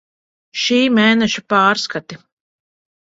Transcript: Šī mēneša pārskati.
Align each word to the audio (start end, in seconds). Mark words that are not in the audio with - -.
Šī 0.61 0.79
mēneša 0.95 1.43
pārskati. 1.53 2.17